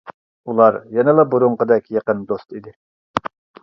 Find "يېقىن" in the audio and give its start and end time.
1.99-2.27